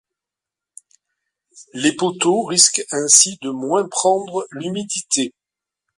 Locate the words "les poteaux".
1.75-2.41